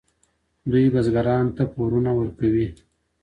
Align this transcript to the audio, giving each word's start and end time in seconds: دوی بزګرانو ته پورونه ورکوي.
دوی 0.71 0.85
بزګرانو 0.93 1.55
ته 1.57 1.63
پورونه 1.73 2.11
ورکوي. 2.19 2.67